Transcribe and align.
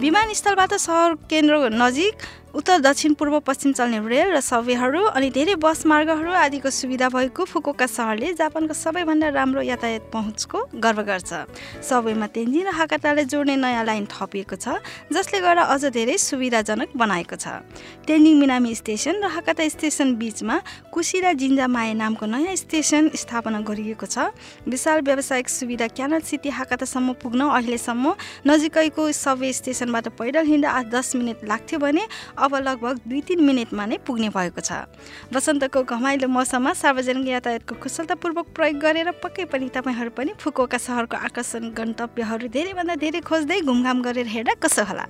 विमानस्थलबाट 0.00 0.74
सहर 0.82 1.14
केन्द्र 1.30 1.56
नजिक 1.72 2.22
उत्तर 2.50 2.78
दक्षिण 2.82 3.12
पूर्व 3.14 3.38
पश्चिम 3.46 3.72
चल्ने 3.78 3.98
रेल 4.10 4.30
र 4.34 4.40
सबवेहरू 4.42 5.02
अनि 5.14 5.28
धेरै 5.30 5.54
बस 5.62 5.86
मार्गहरू 5.86 6.30
आदिको 6.34 6.70
सुविधा 6.70 7.08
भएको 7.08 7.44
फुकुका 7.46 7.86
सहरले 7.86 8.32
जापानको 8.34 8.74
सबैभन्दा 8.74 9.28
राम्रो 9.38 9.62
यातायात 9.62 10.10
पहुँचको 10.10 10.58
गर्व 10.74 11.00
गर्छ। 11.06 11.30
सबवेमा 11.78 12.26
तेन्जिन 12.34 12.66
र 12.66 12.70
हाकाटालाई 12.74 13.24
जोड्ने 13.30 13.54
नयाँ 13.54 13.84
लाइन 13.86 14.06
थपिएको 14.10 14.56
छ 14.58 14.82
जसले 15.14 15.38
गर्दा 15.46 15.62
अझ 15.62 15.94
धेरै 15.94 16.18
सुविधाजनक 16.18 16.90
बनाएको 16.98 17.36
छ। 17.38 17.62
तेन्जिङ 18.10 18.34
मिनामी 18.42 18.74
स्टेसन 18.74 19.22
र 19.22 19.30
हाकाटा 19.30 19.68
स्टेसन 19.70 20.18
बिचमा 20.18 20.56
कुसी 20.90 21.22
र 21.22 21.38
जिन्जामाए 21.38 21.94
नामको 22.02 22.26
नयाँ 22.26 22.56
स्टेसन 22.58 23.14
स्थापना 23.14 23.62
गरिएको 23.62 24.10
छ। 24.10 24.34
विशाल 24.66 25.06
व्यावसायिक 25.06 25.46
सुविधा 25.46 25.86
क्यानल 25.94 26.26
सिटी 26.26 26.50
हाकाटासम्म 26.50 27.14
पुग्न 27.22 27.46
अहिलेसम्म 27.46 28.04
नजिकैको 28.42 29.02
सबवे 29.14 29.52
स्टेसनबाट 29.54 30.18
पैदल 30.18 30.44
हिँड्दा 30.50 30.68
आठ 30.68 30.86
दस 30.90 31.14
मिनट 31.14 31.46
लाग्थ्यो 31.46 31.78
भने 31.78 32.02
अब 32.40 32.54
लगभग 32.56 32.96
दुई 33.06 33.20
तिन 33.28 33.40
मिनटमा 33.44 33.84
नै 33.86 33.96
पुग्ने 34.00 34.28
भएको 34.32 34.60
छ। 34.60 34.88
वसन्तको 35.28 35.82
घमाइलो 35.84 36.28
मौसममा 36.28 36.72
सार्वजनिक 36.72 37.28
यातायातको 37.28 37.74
कुशलतापूर्वक 37.82 38.46
प्रयोग 38.56 38.76
गरेर 38.80 39.10
पक्कै 39.22 39.44
पनि 39.52 39.68
तपाईँहरू 39.70 40.10
पनि 40.16 40.32
फुकुका 40.40 40.78
सहरको 40.78 41.16
आकर्षण 41.28 41.70
गन्तव्यहरू 41.76 42.46
धेरैभन्दा 42.48 42.94
धेरै 43.04 43.20
खोज्दै 43.20 43.60
घुमघाम 43.60 43.98
गरेर 44.02 44.26
हेर्दा 44.26 44.54
कसो 44.64 44.84
होला। 44.88 45.04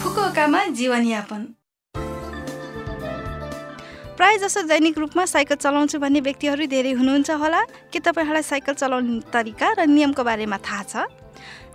फुकुकामा 0.00 0.60
जीवनयापन। 0.78 1.42
प्रायः 4.14 4.36
जसो 4.38 4.62
दैनिक 4.70 4.98
रूपमा 4.98 5.24
साइकल 5.26 5.58
चलाउँछु 5.58 5.98
भन्ने 5.98 6.20
व्यक्तिहरू 6.22 6.66
धेरै 6.70 6.92
हुनुहुन्छ 6.94 7.30
होला। 7.34 7.60
के 7.90 7.98
तपाईँहरूलाई 7.98 8.42
साइकल 8.46 8.74
चलाउने 8.78 9.20
तरिका 9.34 9.68
र 9.74 9.90
नियमको 9.90 10.22
बारेमा 10.22 10.58
थाहा 10.62 10.82
छ? 10.86 10.94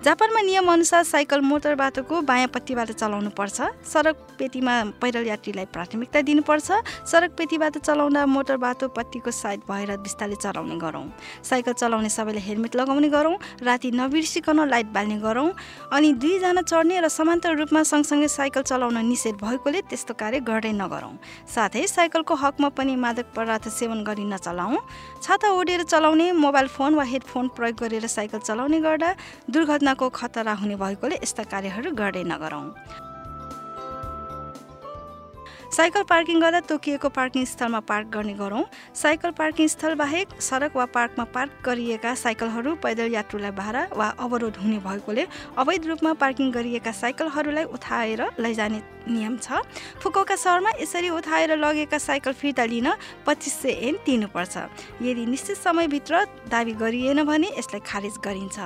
जापानमा 0.03 0.41
नियमअनुसार 0.41 1.03
साइकल 1.03 1.41
मोटर 1.41 1.75
बाटोको 1.75 2.21
बायाँपट्टिबाट 2.21 2.91
चलाउनु 2.91 3.29
पर्छ। 3.35 3.61
सडक 3.83 4.15
पेटीमा 4.39 4.73
पैदल 5.01 5.27
यात्रीलाई 5.27 5.65
प्राथमिकता 5.75 6.21
दिनुपर्छ। 6.21 6.71
सडक 7.03 7.31
पेटीबाट 7.35 7.77
चलाउँदा 7.83 8.25
मोटर 8.25 8.57
बाटो 8.57 8.87
पट्टिको 8.95 9.31
साइड 9.31 9.59
भएर 9.67 9.97
बिस्तारै 9.99 10.35
चलाउने 10.39 10.77
गरौँ। 10.79 11.03
साइकल 11.43 11.73
चलाउने 11.73 12.09
सबैले 12.09 12.39
हेलमेट 12.39 12.75
लगाउने 12.75 13.09
गरौँ। 13.09 13.35
राति 13.59 13.91
नबिर्सिकन 13.91 14.59
लाइट 14.69 14.87
बाल्ने 14.95 15.17
गरौँ। 15.19 15.51
अनि 15.91 16.13
दुईजना 16.15 16.61
चढ्ने 16.61 16.99
र 16.99 17.07
समान्तर 17.09 17.59
रूपमा 17.59 17.83
सँगसँगै 17.83 18.27
साइकल 18.29 18.61
चलाउन 18.71 18.97
निषेध 19.03 19.35
भएकोले 19.43 19.81
त्यस्तो 19.91 20.13
कार्य 20.15 20.39
गर्दै 20.47 20.71
नगरौँ। 20.71 21.13
साथै 21.45 21.83
साइकलको 21.87 22.35
हकमा 22.35 22.69
पनि 22.71 22.95
मादक 22.95 23.35
पदार्थ 23.35 23.67
सेवन 23.67 24.03
गरी 24.07 24.23
नचलाउँ। 24.23 24.79
छाता 25.19 25.51
ओढेर 25.51 25.83
चलाउने 25.83 26.31
मोबाइल 26.31 26.67
फोन 26.71 26.95
वा 26.95 27.03
हेडफोन 27.03 27.47
प्रयोग 27.51 27.75
गरेर 27.75 28.07
साइकल 28.07 28.39
चलाउने 28.39 28.79
गर्दा 28.79 29.09
दुर्घटनाको 29.59 30.09
खतरा 30.15 30.53
हुने 30.63 30.75
भएकोले 30.79 31.15
यस्ता 31.19 31.43
कार्यहरू 31.51 31.91
गर्दै 31.91 32.23
नगरौँ। 32.25 32.65
साइकल 35.69 36.03
पार्किङ 36.09 36.39
गर्दा 36.41 36.59
तोकिएको 36.65 37.09
पार्किङ 37.15 37.43
स्थलमा 37.45 37.79
पार्क 37.89 38.07
गर्ने 38.13 38.33
गरौँ। 38.33 38.63
साइकल 38.95 39.31
पार्किङ 39.37 39.67
स्थल 39.67 39.95
बाहेक 39.95 40.27
सडक 40.41 40.75
वा 40.75 40.85
पार्कमा 40.95 41.25
पार्क 41.35 41.51
गरिएका 41.65 42.13
साइकलहरू 42.15 42.75
पैदल 42.83 43.11
यात्रुलाई 43.13 43.51
भाडा 43.53 43.81
वा 43.93 44.07
अवरोध 44.25 44.57
हुने 44.63 44.79
भएकोले 44.87 45.27
अवैध 45.57 45.85
रूपमा 45.87 46.13
पार्किङ 46.23 46.51
गरिएका 46.51 46.91
साइकलहरूलाई 47.01 47.63
उठाएर 47.75 48.21
लैजाने 48.39 48.79
नियम 49.09 49.37
छ। 49.37 49.61
फुकौका 49.99 50.35
सहरमा 50.35 50.71
यसरी 50.81 51.09
उठाएर 51.09 51.57
लगेका 51.57 51.97
साइकल 51.99 52.33
फिर्ता 52.33 52.65
लिन 52.65 52.87
पच्चिस 53.25 53.53
सय 53.61 53.71
एन 53.87 53.95
तिर्नुपर्छ। 54.05 54.57
यदि 55.01 55.25
निश्चित 55.25 55.57
समयभित्र 55.57 56.25
दावी 56.49 56.73
गरिएन 56.73 57.23
भने 57.23 57.47
यसलाई 57.57 57.81
खारेज 57.81 58.15
गरिन्छ। 58.23 58.59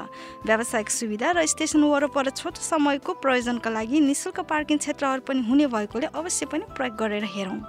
व्यावसायिक 0.46 0.90
सुविधा 0.90 1.32
र 1.32 1.46
स्टेसन 1.46 1.84
वरपर 1.84 2.30
छोटो 2.32 2.62
समयको 2.62 3.14
प्रयोजनका 3.24 3.70
लागि 3.70 4.00
निशुल्क 4.02 4.40
पार्किङ 4.46 4.78
क्षेत्रहरू 4.78 5.22
पनि 5.28 5.42
हुने 5.48 5.68
भएकोले 5.68 6.08
अवश्य 6.14 6.46
पनि 6.46 6.66
प्रयोग 6.76 6.96
गरेर 6.98 7.24
हेरौँ। 7.26 7.60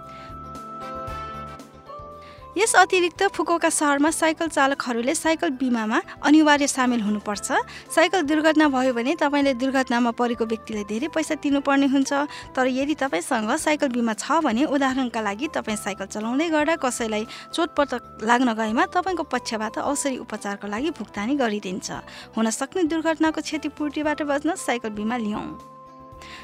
यस 2.54 2.74
अतिरिक्त 2.76 3.22
फुकोका 3.34 3.68
सहरमा 3.68 4.10
साइकल 4.14 4.48
चालकहरूले 4.48 5.14
साइकल 5.14 5.50
बिमामा 5.58 5.98
अनिवार्य 6.22 6.66
सामेल 6.66 7.00
हुनुपर्छ। 7.02 7.52
साइकल 7.90 8.22
दुर्घटना 8.30 8.68
भयो 8.70 8.92
भने 8.94 9.14
तपाईँले 9.18 9.54
दुर्घटनामा 9.58 10.10
परेको 10.14 10.44
व्यक्तिलाई 10.46 10.84
धेरै 10.86 11.08
पैसा 11.10 11.34
तिर्नुपर्ने 11.42 11.86
हुन्छ। 11.90 12.12
तर 12.54 12.66
यदि 12.70 12.94
तपाईँसँग 12.94 13.50
साइकल 13.58 13.88
बिमा 13.90 14.14
छ 14.14 14.38
भने 14.46 14.64
उदाहरणका 14.70 15.20
लागि 15.20 15.48
तपाईँ 15.50 15.76
साइकल 15.76 16.06
चलाउँदै 16.14 16.48
गर्दा 16.54 16.74
कसैलाई 16.78 17.26
चोटपटक 17.50 18.22
लाग्न 18.22 18.54
गएमा 18.54 18.84
तपाईँको 18.86 19.22
पक्षबाट 19.34 19.78
औषधि 19.82 20.16
उपचारको 20.22 20.66
लागि 20.70 20.90
भुक्तानी 20.94 21.34
गरिदिन्छ। 21.34 21.90
हुन 22.38 22.50
सक्ने 22.54 22.82
दुर्घटनाको 22.86 23.40
क्षतिपूर्तिबाट 23.42 24.22
बच्न 24.22 24.54
साइकल 24.54 24.94
बिमा 24.94 25.16
लियौँ 25.18 25.73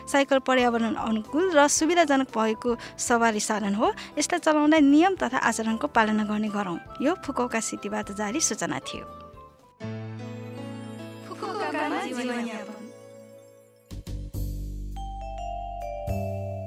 साइकल 0.06 0.38
पर्यावरण 0.42 0.94
अनुकूल 0.94 1.50
र 1.54 1.66
सुविधाजनक 1.68 2.28
भएको 2.30 2.76
सवारी 2.98 3.40
साधन 3.40 3.74
हो। 3.74 3.92
यसलाई 4.18 4.40
चलाउँदा 4.40 4.78
नियम 4.78 5.14
तथा 5.16 5.38
आचरणको 5.38 5.86
पालना 5.86 6.24
गर्ने 6.24 6.48
गरौँ। 6.48 6.78
यो 7.02 7.14
फुकौका 7.24 7.60
सिटीबाट 7.60 8.12
जारी 8.16 8.40
सूचना 8.40 8.78
थियो। 8.78 9.04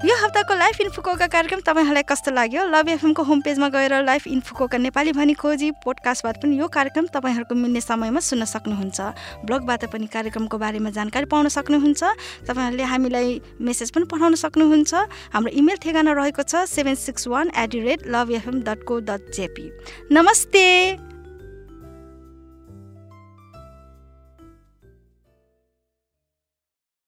यो 0.03 0.16
हप्ताको 0.19 0.53
लाइफ 0.53 0.80
इन्फोकोका 0.81 1.28
कार्यक्रम 1.31 1.59
तपाईँहरूलाई 1.64 2.03
कस्तो 2.03 2.31
लाग्यो? 2.36 2.64
लभ 2.68 2.90
एफएमको 2.90 3.24
होम 3.24 3.40
पेजमा 3.40 3.68
गएर 3.72 4.03
लाइफ 4.03 4.28
इन्फोकोका 4.28 4.78
नेपाली 4.78 5.12
भनी 5.16 5.34
खोजी 5.40 5.69
पोडकास्टबाट 5.80 6.44
पनि 6.44 6.59
यो 6.59 6.68
कार्यक्रम 6.68 7.08
तपाईँहरूको 7.08 7.56
मिल्ने 7.56 7.81
समयमा 7.81 8.19
सुन्न 8.19 8.44
सक्नुहुन्छ। 8.44 9.00
ब्लगबाट 9.47 9.86
पनि 9.88 10.08
कार्यक्रमको 10.12 10.58
बारेमा 10.59 10.90
जानकारी 10.91 11.25
पाउन 11.31 11.47
सक्नुहुन्छ। 11.47 12.03
तपाईँहरूले 12.44 12.84
हामीलाई 12.84 13.41
मेसेज 13.64 13.91
पनि 13.96 14.06
पठाउन 14.12 14.36
सक्नुहुन्छ। 14.44 14.91
हाम्रो 15.31 15.56
इमेल 15.56 15.78
ठेगाना 15.80 16.12
रहेको 16.20 16.44
छ 16.44 16.68
seven 16.68 17.00
six 17.00 17.28
one 17.31 17.56
at 17.56 17.72
the 17.72 17.88
rate 17.88 18.00
love 18.12 18.31
FM 18.44 18.59
dot 18.59 18.84
co 18.84 19.00
dot 19.08 19.31
JP 19.31 19.72
नमस्ते! 20.12 21.12